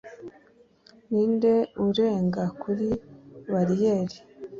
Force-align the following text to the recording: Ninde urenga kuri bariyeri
Ninde 1.09 1.53
urenga 1.85 2.43
kuri 2.61 2.89
bariyeri 3.51 4.17